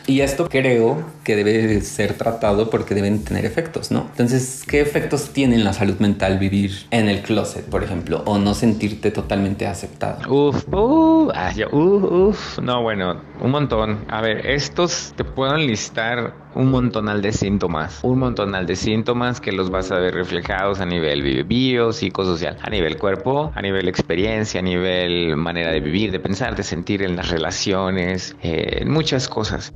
[0.06, 4.08] Y esto creo que debe ser tratado porque deben tener efectos, ¿no?
[4.12, 8.38] Entonces, ¿qué efectos tiene en la salud mental vivir en el closet, por ejemplo, o
[8.38, 10.34] no sentirte totalmente aceptado?
[10.34, 11.32] Uf, uh,
[11.71, 14.06] uf, no, bueno, un montón.
[14.10, 19.52] A ver, estos te puedo listar un montonal de síntomas, un montonal de síntomas que
[19.52, 24.60] los vas a ver reflejados a nivel bio, psicosocial, a nivel cuerpo, a nivel experiencia,
[24.60, 29.28] a nivel manera de vivir, de pensar, de sentir en las relaciones, eh, en muchas
[29.28, 29.72] cosas.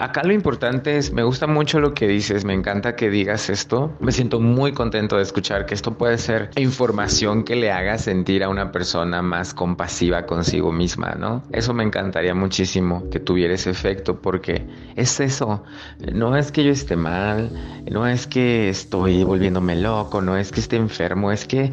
[0.00, 3.96] Acá lo importante es, me gusta mucho lo que dices, me encanta que digas esto.
[4.00, 8.44] Me siento muy contento de escuchar que esto puede ser información que le haga sentir
[8.44, 11.42] a una persona más compasiva consigo misma, ¿no?
[11.52, 15.64] Eso me encantaría muchísimo que tuviera ese efecto porque es eso.
[16.12, 17.50] No es que yo esté mal,
[17.90, 21.72] no es que estoy volviéndome loco, no es que esté enfermo, es que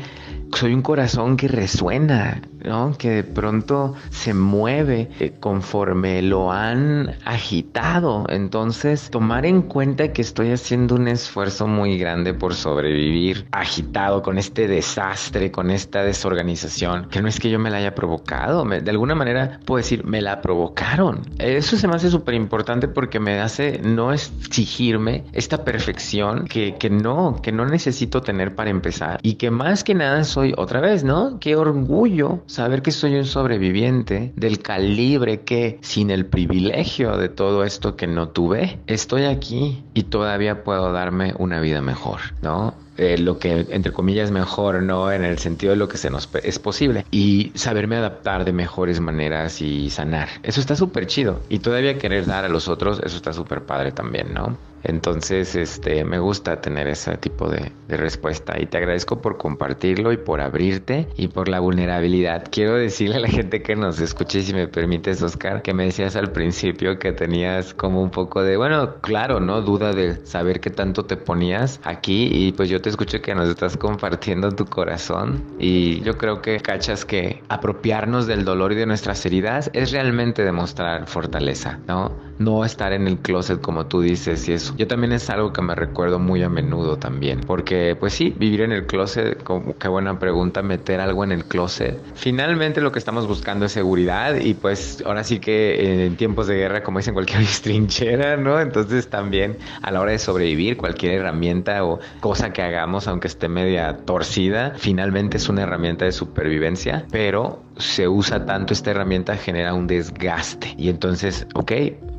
[0.57, 2.95] soy un corazón que resuena, ¿no?
[2.97, 8.25] Que de pronto se mueve eh, conforme lo han agitado.
[8.29, 14.37] Entonces, tomar en cuenta que estoy haciendo un esfuerzo muy grande por sobrevivir agitado con
[14.37, 18.89] este desastre, con esta desorganización, que no es que yo me la haya provocado, de
[18.89, 21.21] alguna manera puedo decir, me la provocaron.
[21.39, 26.89] Eso se me hace súper importante porque me hace no exigirme esta perfección que, que
[26.89, 31.03] no, que no necesito tener para empezar y que más que nada soy otra vez,
[31.03, 31.39] ¿no?
[31.39, 37.63] Qué orgullo saber que soy un sobreviviente del calibre que, sin el privilegio de todo
[37.63, 42.73] esto que no tuve, estoy aquí y todavía puedo darme una vida mejor, ¿no?
[42.97, 45.11] Eh, lo que entre comillas mejor, ¿no?
[45.11, 47.05] En el sentido de lo que se nos es posible.
[47.09, 50.29] Y saberme adaptar de mejores maneras y sanar.
[50.43, 51.41] Eso está súper chido.
[51.49, 54.57] Y todavía querer dar a los otros, eso está súper padre también, ¿no?
[54.83, 60.17] Entonces, este, me gusta tener ese tipo de, respuesta y te agradezco por compartirlo y
[60.17, 62.45] por abrirte y por la vulnerabilidad.
[62.49, 66.15] Quiero decirle a la gente que nos escuche, si me permites, Oscar, que me decías
[66.15, 69.61] al principio que tenías como un poco de, bueno, claro, ¿no?
[69.61, 73.47] Duda de saber qué tanto te ponías aquí y pues yo te escucho que nos
[73.47, 78.85] estás compartiendo tu corazón y yo creo que cachas que apropiarnos del dolor y de
[78.87, 82.11] nuestras heridas es realmente demostrar fortaleza, ¿no?
[82.43, 85.61] No estar en el closet como tú dices y eso yo también es algo que
[85.61, 89.41] me recuerdo muy a menudo también, porque pues sí, vivir en el closet,
[89.79, 91.99] qué buena pregunta, meter algo en el closet.
[92.15, 96.55] Finalmente lo que estamos buscando es seguridad y pues ahora sí que en tiempos de
[96.55, 98.59] guerra, como dicen, cualquier trinchera, ¿no?
[98.59, 103.47] Entonces también a la hora de sobrevivir, cualquier herramienta o cosa que hagamos, aunque esté
[103.47, 109.73] media torcida, finalmente es una herramienta de supervivencia, pero se usa tanto esta herramienta genera
[109.73, 111.71] un desgaste y entonces, ok,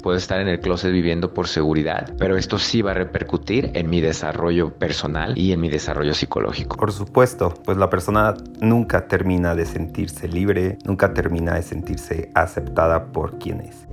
[0.02, 3.88] puedo estar en el closet viviendo por seguridad, pero esto sí va a repercutir en
[3.88, 6.76] mi desarrollo personal y en mi desarrollo psicológico.
[6.76, 13.06] Por supuesto, pues la persona nunca termina de sentirse libre, nunca termina de sentirse aceptada
[13.06, 13.86] por quien es.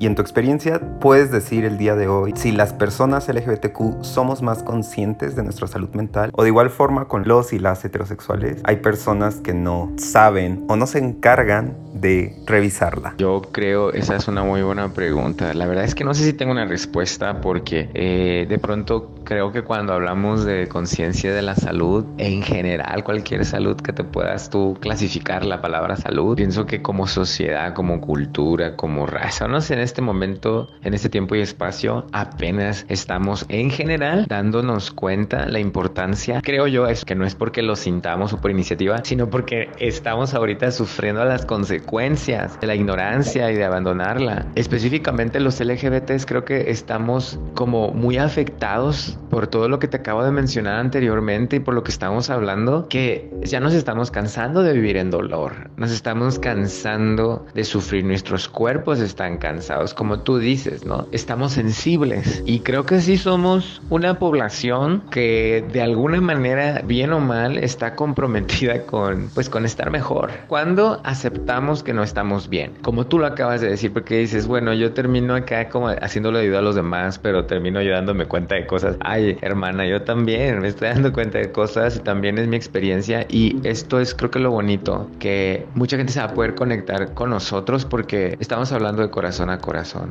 [0.00, 4.42] Y en tu experiencia, puedes decir el día de hoy si las personas LGBTQ somos
[4.42, 8.60] más conscientes de nuestra salud mental o de igual forma con los y las heterosexuales
[8.62, 13.14] hay personas que no saben o no se encargan de revisarla.
[13.18, 15.52] Yo creo esa es una muy buena pregunta.
[15.52, 19.50] La verdad es que no sé si tengo una respuesta porque eh, de pronto creo
[19.50, 24.48] que cuando hablamos de conciencia de la salud en general, cualquier salud que te puedas
[24.48, 29.87] tú clasificar la palabra salud, pienso que como sociedad, como cultura, como raza, no sé,
[29.88, 36.42] este momento, en este tiempo y espacio, apenas estamos en general dándonos cuenta la importancia,
[36.42, 40.34] creo yo, es que no es porque lo sintamos o por iniciativa, sino porque estamos
[40.34, 44.44] ahorita sufriendo las consecuencias de la ignorancia y de abandonarla.
[44.56, 50.22] Específicamente los LGBTs creo que estamos como muy afectados por todo lo que te acabo
[50.22, 54.74] de mencionar anteriormente y por lo que estamos hablando, que ya nos estamos cansando de
[54.74, 60.84] vivir en dolor, nos estamos cansando de sufrir, nuestros cuerpos están cansados como tú dices,
[60.84, 61.06] ¿no?
[61.12, 67.20] Estamos sensibles y creo que sí somos una población que de alguna manera, bien o
[67.20, 70.30] mal, está comprometida con, pues, con estar mejor.
[70.48, 74.74] Cuando aceptamos que no estamos bien, como tú lo acabas de decir, porque dices, bueno,
[74.74, 78.66] yo termino acá como haciéndole ayuda a los demás, pero termino yo dándome cuenta de
[78.66, 78.96] cosas.
[79.00, 83.26] Ay, hermana, yo también me estoy dando cuenta de cosas y también es mi experiencia
[83.28, 87.14] y esto es creo que lo bonito, que mucha gente se va a poder conectar
[87.14, 89.67] con nosotros porque estamos hablando de corazón a corazón,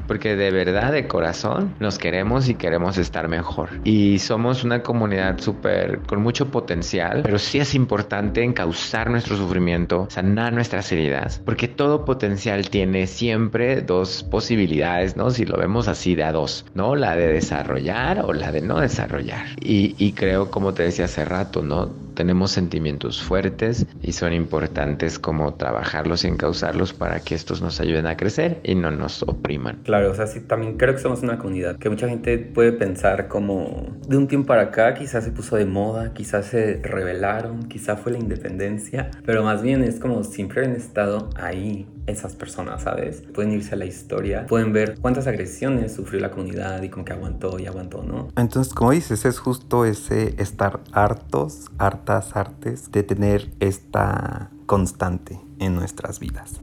[0.08, 3.70] porque de verdad de corazón nos queremos y queremos estar mejor.
[3.84, 10.08] Y somos una comunidad súper con mucho potencial, pero sí es importante encauzar nuestro sufrimiento,
[10.10, 15.32] sanar nuestras heridas, porque todo potencial tiene siempre dos posibilidades, ¿no?
[15.32, 16.96] Si lo vemos así de a dos, ¿no?
[16.96, 19.48] La de desarrollar o la de no desarrollar.
[19.60, 22.07] Y, y creo, como te decía hace rato, ¿no?
[22.18, 28.08] Tenemos sentimientos fuertes y son importantes como trabajarlos y encauzarlos para que estos nos ayuden
[28.08, 29.82] a crecer y no nos opriman.
[29.84, 33.28] Claro, o sea, sí, también creo que somos una comunidad que mucha gente puede pensar
[33.28, 38.00] como de un tiempo para acá quizás se puso de moda, quizás se rebelaron, quizás
[38.00, 43.24] fue la independencia, pero más bien es como siempre han estado ahí esas personas, ¿sabes?
[43.34, 47.14] Pueden irse a la historia, pueden ver cuántas agresiones sufrió la comunidad y como que
[47.14, 48.30] aguantó y aguantó, ¿no?
[48.38, 55.76] Entonces, como dices, es justo ese estar hartos, hartas, artes de tener esta constante en
[55.76, 56.62] nuestras vidas.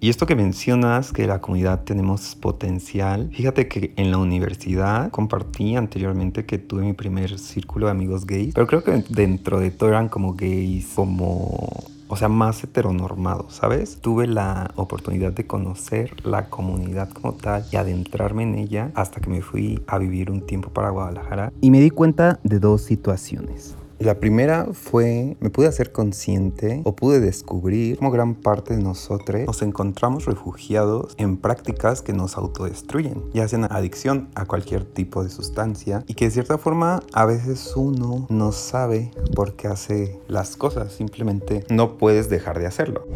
[0.00, 5.76] Y esto que mencionas, que la comunidad tenemos potencial, fíjate que en la universidad compartí
[5.76, 9.90] anteriormente que tuve mi primer círculo de amigos gays, pero creo que dentro de todo
[9.90, 13.96] eran como gays, como o sea, más heteronormado, ¿sabes?
[14.02, 19.30] Tuve la oportunidad de conocer la comunidad como tal y adentrarme en ella hasta que
[19.30, 23.76] me fui a vivir un tiempo para Guadalajara y me di cuenta de dos situaciones.
[24.02, 29.42] La primera fue, me pude hacer consciente o pude descubrir cómo gran parte de nosotros
[29.46, 35.30] nos encontramos refugiados en prácticas que nos autodestruyen, ya sean adicción a cualquier tipo de
[35.30, 40.56] sustancia y que de cierta forma a veces uno no sabe por qué hace las
[40.56, 43.06] cosas, simplemente no puedes dejar de hacerlo.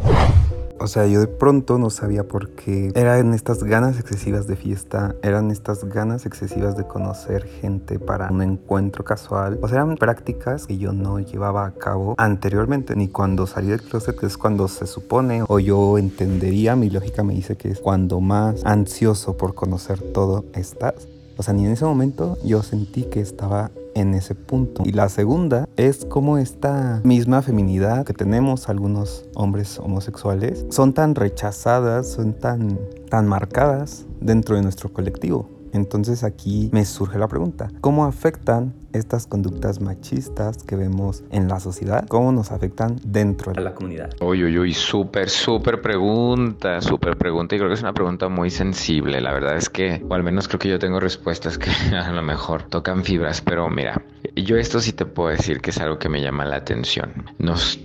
[0.79, 2.91] O sea, yo de pronto no sabía por qué.
[2.93, 8.41] Eran estas ganas excesivas de fiesta, eran estas ganas excesivas de conocer gente para un
[8.41, 9.59] encuentro casual.
[9.61, 13.81] O sea, eran prácticas que yo no llevaba a cabo anteriormente, ni cuando salí del
[13.81, 17.79] closet, que es cuando se supone, o yo entendería, mi lógica me dice que es
[17.79, 21.07] cuando más ansioso por conocer todo estás.
[21.37, 24.83] O sea, ni en ese momento yo sentí que estaba en ese punto.
[24.85, 31.15] Y la segunda es como esta misma feminidad que tenemos algunos hombres homosexuales son tan
[31.15, 32.79] rechazadas, son tan,
[33.09, 35.56] tan marcadas dentro de nuestro colectivo.
[35.77, 41.59] Entonces aquí me surge la pregunta, ¿cómo afectan estas conductas machistas que vemos en la
[41.59, 44.09] sociedad, cómo nos afectan dentro de la comunidad?
[44.21, 48.49] Uy, uy, uy, súper, súper pregunta, súper pregunta y creo que es una pregunta muy
[48.49, 49.21] sensible.
[49.21, 52.21] La verdad es que, o al menos creo que yo tengo respuestas que a lo
[52.23, 54.01] mejor tocan fibras, pero mira,
[54.35, 57.25] yo esto sí te puedo decir que es algo que me llama la atención.
[57.37, 57.79] Nos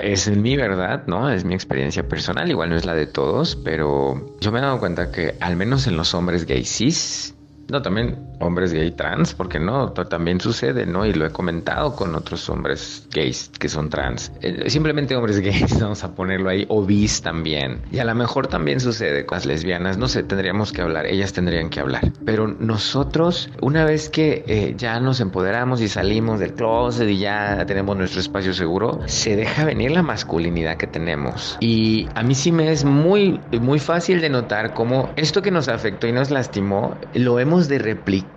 [0.00, 1.30] es mi verdad, ¿no?
[1.30, 4.78] Es mi experiencia personal, igual no es la de todos, pero yo me he dado
[4.78, 7.34] cuenta que al menos en los hombres gays
[7.68, 11.06] no, también hombres gay trans, porque no, también sucede, ¿no?
[11.06, 14.32] Y lo he comentado con otros hombres gays que son trans.
[14.40, 17.80] Eh, simplemente hombres gays, vamos a ponerlo ahí, o bis también.
[17.90, 21.32] Y a lo mejor también sucede con las lesbianas, no sé, tendríamos que hablar, ellas
[21.32, 22.12] tendrían que hablar.
[22.24, 27.64] Pero nosotros, una vez que eh, ya nos empoderamos y salimos del closet y ya
[27.66, 31.56] tenemos nuestro espacio seguro, se deja venir la masculinidad que tenemos.
[31.60, 35.68] Y a mí sí me es muy, muy fácil de notar cómo esto que nos
[35.68, 38.31] afectó y nos lastimó, lo hemos de replicar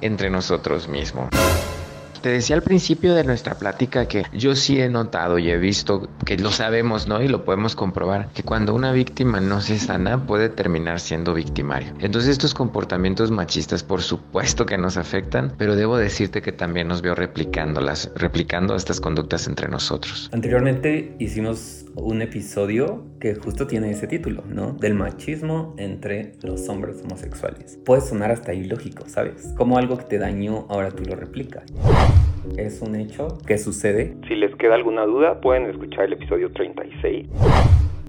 [0.00, 1.28] entre nosotros mismos.
[2.24, 6.08] Te decía al principio de nuestra plática que yo sí he notado y he visto
[6.24, 7.20] que lo sabemos, ¿no?
[7.20, 11.92] Y lo podemos comprobar, que cuando una víctima no se sana puede terminar siendo victimario.
[12.00, 17.02] Entonces estos comportamientos machistas por supuesto que nos afectan, pero debo decirte que también nos
[17.02, 20.30] veo replicándolas, replicando estas conductas entre nosotros.
[20.32, 24.72] Anteriormente hicimos un episodio que justo tiene ese título, ¿no?
[24.72, 27.78] Del machismo entre los hombres homosexuales.
[27.84, 29.52] Puede sonar hasta ilógico, ¿sabes?
[29.58, 31.64] Como algo que te dañó, ahora tú lo replicas
[32.56, 34.16] es un hecho que sucede.
[34.28, 37.26] Si les queda alguna duda, pueden escuchar el episodio 36.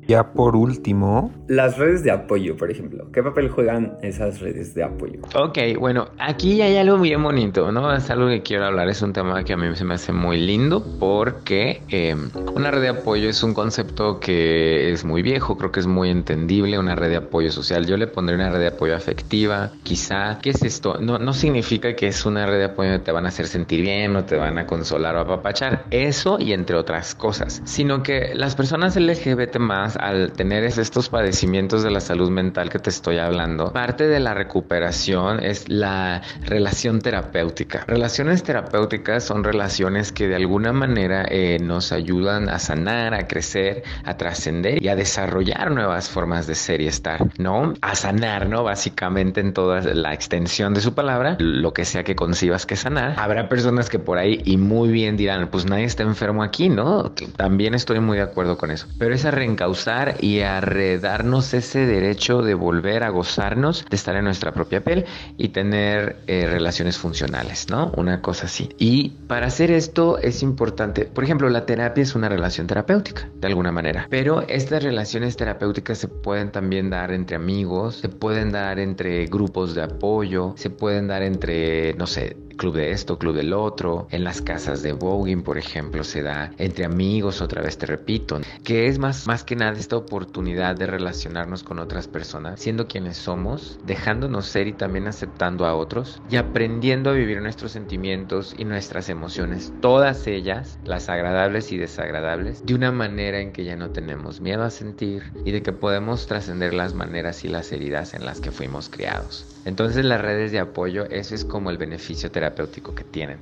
[0.08, 1.32] Ya por último.
[1.48, 3.08] Las redes de apoyo, por ejemplo.
[3.12, 5.20] ¿Qué papel juegan esas redes de apoyo?
[5.34, 7.94] Ok, bueno, aquí hay algo bien bonito, ¿no?
[7.94, 8.88] Es algo que quiero hablar.
[8.90, 12.82] Es un tema que a mí se me hace muy lindo porque em, una red
[12.82, 16.78] de apoyo es un concepto que es muy viejo, creo que es muy entendible.
[16.78, 17.86] Una red de apoyo social.
[17.86, 20.38] Yo le pondré una red de apoyo afectiva, quizá.
[20.40, 21.00] ¿Qué es esto?
[21.00, 23.82] No, no significa que es una red de apoyo que te van a hacer sentir
[23.82, 25.86] bien o te van a consolar o apapachar.
[25.90, 27.62] Eso y entre otras cosas.
[27.66, 32.80] Sino que las personas LGBT más al tener estos padecimientos de la salud mental que
[32.80, 37.84] te estoy hablando, parte de la recuperación es la relación terapéutica.
[37.88, 43.84] Relaciones terapéuticas son relaciones que de alguna manera eh, nos ayudan a sanar, a crecer,
[44.04, 47.74] a trascender y a desarrollar nuevas formas de ser y estar, ¿no?
[47.82, 48.64] A sanar, ¿no?
[48.64, 53.16] Básicamente en toda la extensión de su palabra, lo que sea que concibas que sanar.
[53.18, 57.12] Habrá personas que por ahí y muy bien dirán, pues nadie está enfermo aquí, ¿no?
[57.38, 58.88] También estoy muy de acuerdo con eso.
[58.98, 59.85] Pero esa reencausación
[60.20, 65.06] y a redarnos ese derecho de volver a gozarnos de estar en nuestra propia piel
[65.38, 67.92] y tener eh, relaciones funcionales, ¿no?
[67.96, 68.70] Una cosa así.
[68.80, 73.48] Y para hacer esto es importante, por ejemplo, la terapia es una relación terapéutica, de
[73.48, 78.80] alguna manera, pero estas relaciones terapéuticas se pueden también dar entre amigos, se pueden dar
[78.80, 83.54] entre grupos de apoyo, se pueden dar entre, no sé, club de esto, club del
[83.54, 87.86] otro, en las casas de voguing, por ejemplo, se da entre amigos, otra vez te
[87.86, 92.88] repito, que es más, más que nada esta oportunidad de relacionarnos con otras personas, siendo
[92.88, 98.56] quienes somos, dejándonos ser y también aceptando a otros y aprendiendo a vivir nuestros sentimientos
[98.58, 103.76] y nuestras emociones, todas ellas, las agradables y desagradables, de una manera en que ya
[103.76, 108.14] no tenemos miedo a sentir y de que podemos trascender las maneras y las heridas
[108.14, 109.55] en las que fuimos criados.
[109.66, 113.40] Entonces las redes de apoyo, eso es como el beneficio terapéutico que tienen,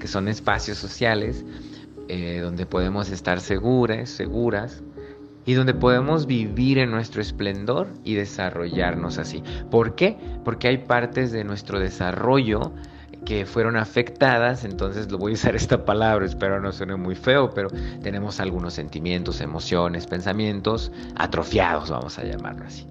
[0.00, 1.44] que son espacios sociales
[2.08, 4.82] eh, donde podemos estar seguras, seguras,
[5.44, 9.42] y donde podemos vivir en nuestro esplendor y desarrollarnos así.
[9.70, 10.16] ¿Por qué?
[10.44, 12.72] Porque hay partes de nuestro desarrollo
[13.24, 17.50] que fueron afectadas, entonces lo voy a usar esta palabra, espero no suene muy feo,
[17.50, 17.68] pero
[18.02, 22.86] tenemos algunos sentimientos, emociones, pensamientos atrofiados, vamos a llamarlo así.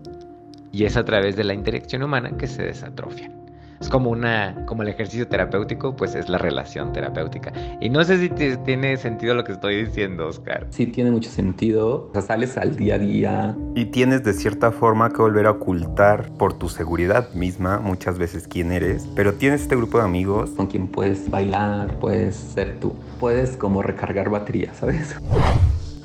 [0.71, 3.41] Y es a través de la interacción humana que se desatrofian.
[3.81, 7.51] Es como una, como el ejercicio terapéutico, pues es la relación terapéutica.
[7.81, 10.67] Y no sé si tiene sentido lo que estoy diciendo, Oscar.
[10.69, 12.07] Sí, tiene mucho sentido.
[12.09, 13.57] O sea, sales al día a día.
[13.73, 18.47] Y tienes de cierta forma que volver a ocultar por tu seguridad misma muchas veces
[18.47, 19.09] quién eres.
[19.15, 22.93] Pero tienes este grupo de amigos con quien puedes bailar, puedes ser tú.
[23.19, 25.15] Puedes como recargar batería, ¿sabes?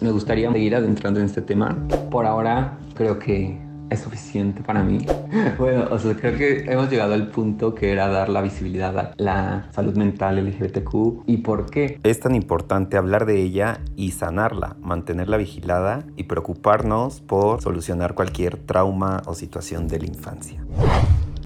[0.01, 1.77] Me gustaría seguir adentrando en este tema.
[2.11, 4.99] Por ahora creo que es suficiente para mí.
[5.59, 9.13] Bueno, o sea, creo que hemos llegado al punto que era dar la visibilidad a
[9.17, 11.99] la salud mental LGBTQ y por qué.
[12.03, 18.57] Es tan importante hablar de ella y sanarla, mantenerla vigilada y preocuparnos por solucionar cualquier
[18.57, 20.63] trauma o situación de la infancia.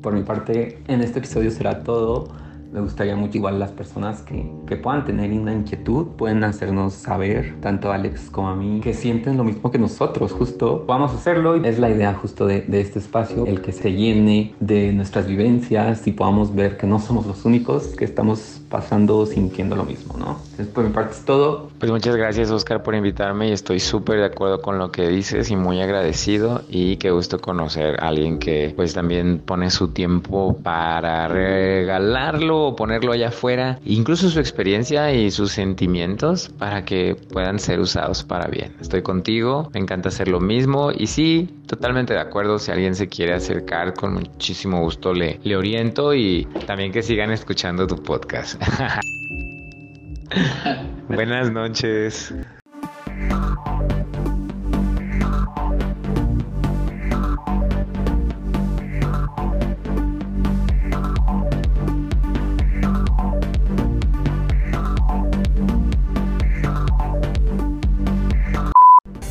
[0.02, 2.28] Por mi parte, en este episodio será todo
[2.72, 7.60] me gustaría mucho igual las personas que, que, puedan tener una inquietud, pueden hacernos saber,
[7.60, 11.14] tanto a Alex como a mí, que sienten lo mismo que nosotros, justo vamos a
[11.14, 11.56] hacerlo.
[11.56, 16.06] Es la idea justo de, de este espacio, el que se llene de nuestras vivencias
[16.06, 20.38] y podamos ver que no somos los únicos que estamos pasando sintiendo lo mismo, ¿no?
[20.52, 21.68] Entonces, por mi parte es todo.
[21.78, 25.50] Pues muchas gracias, Oscar, por invitarme y estoy súper de acuerdo con lo que dices
[25.50, 30.56] y muy agradecido y qué gusto conocer a alguien que pues también pone su tiempo
[30.62, 37.80] para regalarlo ponerlo allá afuera, incluso su experiencia y sus sentimientos para que puedan ser
[37.80, 38.74] usados para bien.
[38.80, 43.08] Estoy contigo, me encanta hacer lo mismo y sí, totalmente de acuerdo, si alguien se
[43.08, 48.59] quiere acercar, con muchísimo gusto le, le oriento y también que sigan escuchando tu podcast.
[51.08, 52.34] Buenas noches.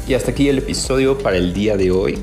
[0.07, 2.17] Y hasta aquí el episodio para el día de hoy.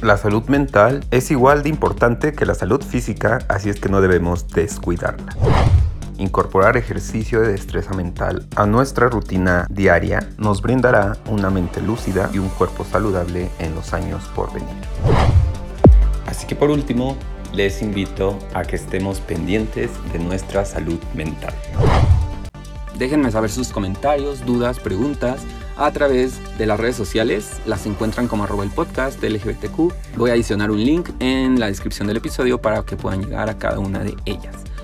[0.00, 4.00] La salud mental es igual de importante que la salud física, así es que no
[4.00, 5.34] debemos descuidarla.
[6.18, 12.38] Incorporar ejercicio de destreza mental a nuestra rutina diaria nos brindará una mente lúcida y
[12.38, 14.68] un cuerpo saludable en los años por venir.
[16.26, 17.16] Así que por último,
[17.52, 21.54] les invito a que estemos pendientes de nuestra salud mental.
[22.96, 25.40] Déjenme saber sus comentarios, dudas, preguntas
[25.76, 27.60] a través de las redes sociales.
[27.66, 30.16] Las encuentran como arroba el podcast LGBTQ.
[30.16, 33.58] Voy a adicionar un link en la descripción del episodio para que puedan llegar a
[33.58, 34.54] cada una de ellas.